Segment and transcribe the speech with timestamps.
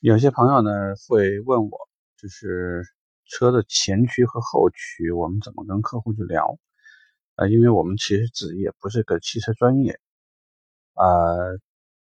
[0.00, 0.70] 有些朋友呢
[1.08, 2.84] 会问我，就是
[3.24, 6.56] 车的前驱和后驱，我们怎么跟客户去聊？
[7.34, 9.98] 呃，因为我们其实自己也不是个汽车专业，
[10.94, 11.58] 呃，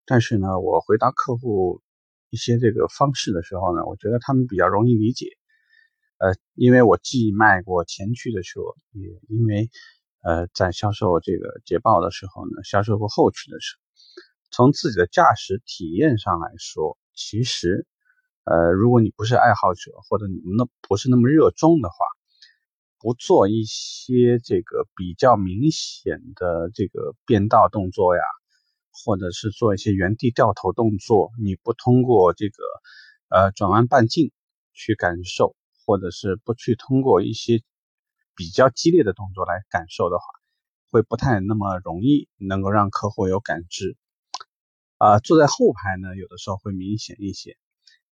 [0.05, 1.81] 但是呢，我回答客户
[2.29, 5.25] 一些这个方式的时候呢，我觉得他们比较容易理解。
[6.19, 8.61] 呃，因为我既卖过前驱的车，
[8.91, 9.67] 也因为
[10.21, 13.79] 呃在销售这个捷豹的时候呢，销售过后驱的车，
[14.51, 16.95] 从自己的驾驶体验上来说。
[17.19, 17.85] 其实，
[18.45, 21.95] 呃，如果你不是爱好者，或者你们那不是那么热衷的话，
[22.97, 28.21] 不做一些这个比较明显的这个变道动作呀，
[28.91, 32.63] 或者是做一些原地掉头动作，你不通过这个
[33.27, 34.31] 呃转弯半径
[34.73, 37.61] 去感受，或者是不去通过一些
[38.33, 40.23] 比较激烈的动作来感受的话，
[40.89, 43.97] 会不太那么容易能够让客户有感知。
[44.99, 47.55] 啊，坐在后排呢，有的时候会明显一些，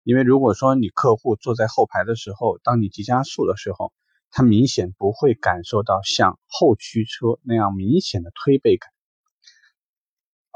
[0.04, 3.92] 因为如果说你客户坐在后排的时候，当你急加速的时候，
[4.30, 8.92] 他明显不会感受到像后驱车那样明显的推背感。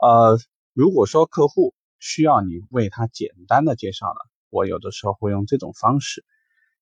[0.00, 0.38] 呃，
[0.72, 6.24] 如果说客户需要你为他简单的介绍呢，我有的时候会用这种方式，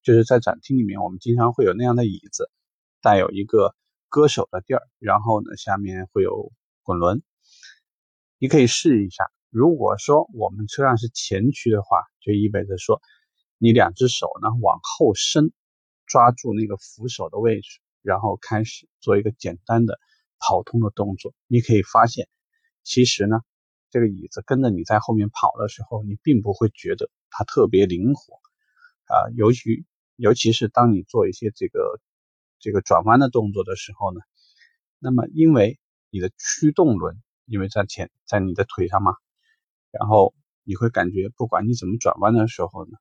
[0.03, 2.51] 就是在展厅里面，我们经常会有那样的椅子，
[3.01, 3.75] 带有一个
[4.11, 6.53] 搁手的地儿，然后呢，下面会有
[6.83, 7.23] 滚轮，
[8.39, 9.25] 你可以试一下。
[9.51, 13.01] 如果说我们车辆是前驱的话，就意味着说，
[13.57, 15.53] 你两只手呢往后伸，
[16.07, 19.99] 抓住那个扶手的位置，然后开始做一个简单的
[20.39, 21.35] 跑通的动作。
[21.47, 22.29] 你可以发现，
[22.83, 23.41] 其实呢，
[23.89, 28.35] 这个椅子跟着你在后面跑的时候，你并不会觉得它特别灵活
[29.07, 29.33] 啊。
[29.35, 32.03] 尤其尤其是当你做一些这个
[32.59, 34.21] 这个转弯的动作的时候呢，
[34.99, 35.79] 那么因为
[36.11, 39.15] 你的驱动轮因为在前在你的腿上嘛。
[39.91, 42.93] 然后你会感觉，不管你怎么转弯的时候呢，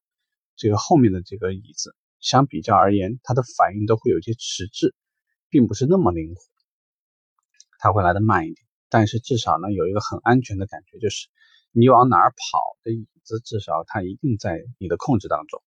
[0.55, 4.95] 这个后面的这个椅子相比较而言，它的反应都会有些迟滞，
[5.49, 6.41] 并不是那么灵活，
[7.79, 8.65] 它会来的慢一点。
[8.89, 11.27] 但是至少呢，有一个很安全的感觉，就是
[11.73, 15.61] 你往哪儿跑的椅子，至少它一定在你的控制当中。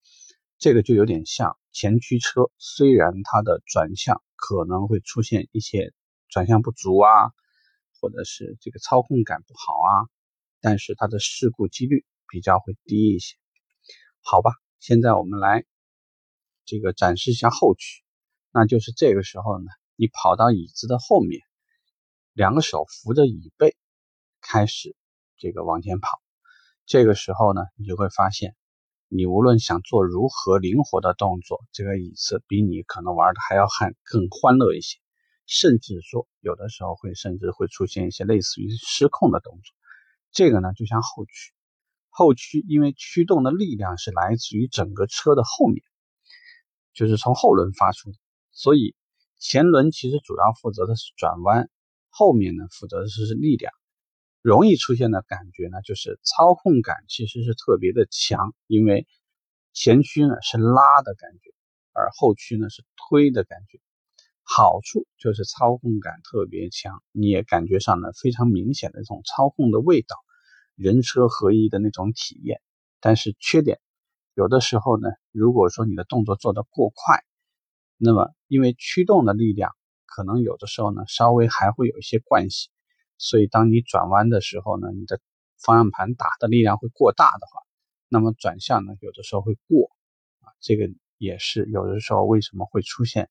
[0.58, 5.92] 这个就有点像前驱车，虽然它的转向可能会出现一些
[6.28, 7.10] 转向不足啊，
[8.00, 10.08] 或者是这个操控感不好啊。
[10.60, 13.36] 但是它的事故几率比较会低一些，
[14.22, 14.52] 好吧？
[14.78, 15.64] 现在我们来
[16.64, 18.02] 这个展示一下后驱，
[18.52, 21.40] 那就是这个时候呢，你跑到椅子的后面，
[22.32, 23.76] 两个手扶着椅背，
[24.40, 24.94] 开始
[25.36, 26.20] 这个往前跑。
[26.86, 28.54] 这个时候呢，你就会发现，
[29.08, 34.98] 你无论想做如何灵活的动作，这个椅子比你可能玩的还要还更欢乐一些，
[35.46, 39.74] 甚至说有的时候会甚至会出现一些类似于失控的动作。
[40.32, 41.52] 这个呢，就像后驱，
[42.08, 45.82] 后驱因为驱动的力量是来自于整个车的后面，
[46.92, 48.12] 就是从后轮发出，
[48.52, 48.94] 所以
[49.38, 51.68] 前轮其实主要负责的是转弯，
[52.08, 53.72] 后面呢负责的是力量。
[54.42, 59.06] 容易出现的感觉呢，就是操控感其实是特别的强，因为
[59.72, 61.52] 前驱呢是拉的感觉，
[61.92, 63.80] 而后驱呢是推的感觉。
[64.52, 70.16] 好处就是操控感特别强，你也感觉上呢非常明显的这种操控的味道，
[70.74, 72.60] 人车合一的那种体验。
[72.98, 73.78] 但是缺点，
[74.34, 77.22] 有的时候呢，如果说你的动作做得过快，
[77.96, 79.70] 那么因为驱动的力量
[80.04, 82.72] 可能有的时候呢稍微还会有一些惯性，
[83.18, 85.20] 所以当你转弯的时候呢，你的
[85.62, 87.62] 方向盘打的力量会过大的话，
[88.08, 89.92] 那么转向呢有的时候会过
[90.40, 93.30] 啊，这个也是有的时候为什么会出现。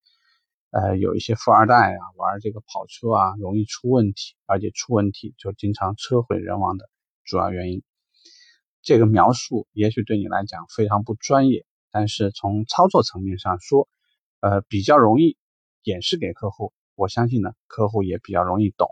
[0.71, 6.87] 呃，有一些富二代啊，玩这个跑车啊，容易出问题，而且出问题就经常车毁人亡的
[7.25, 7.81] 主要原因。
[8.83, 13.89] 这个描述也许对你来讲非常不专业，但是从操作层面上说，
[14.41, 15.37] 呃，比较容易
[15.81, 16.71] 演示给客户。
[16.93, 18.87] 我相信呢，客户也比较容易懂。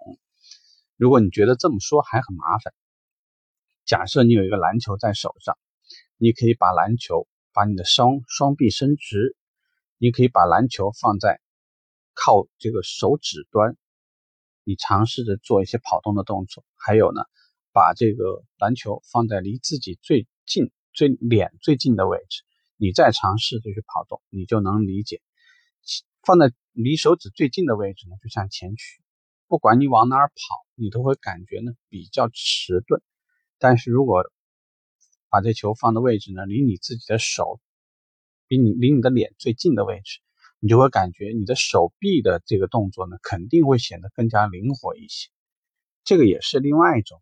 [0.95, 2.73] 如果你觉得这么说还很麻烦，
[3.85, 5.55] 假设你有一个篮球在手上，
[6.17, 9.35] 你可以把篮球，把你的双双臂伸直，
[9.99, 11.39] 你可以把篮球放在。
[12.17, 13.77] 靠这个手指端，
[14.63, 16.65] 你尝试着做一些跑动的动作。
[16.75, 17.21] 还有呢，
[17.71, 22.43] 把这个篮球放在离自己最近、最脸最近的位置，
[22.75, 25.21] 你再尝试着去跑动，你就能理解。
[26.23, 29.01] 放在离手指最近的位置呢，就像前去，
[29.47, 33.01] 不管你往哪儿跑，你都会感觉呢比较迟钝。
[33.59, 34.23] 但是如果
[35.29, 37.61] 把这球放的位置呢，离你自己的手，
[38.47, 40.19] 比你离你的脸最近的位置。
[40.59, 45.29] 你就会感觉你的手臂的这个动作呢，肯定会显得更加灵活一些。
[46.03, 47.21] 这个也是另外一种，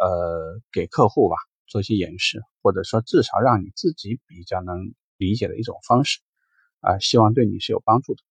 [0.00, 1.36] 呃，给客户吧
[1.66, 6.20] 做一些演示，或者说至少让你自己比较能理解的一种方式
[6.80, 8.22] 啊，希望对你是有帮助的。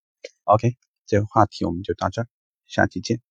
[0.45, 0.75] OK，
[1.05, 2.27] 这个话题我们就到这儿，
[2.67, 3.30] 下期见。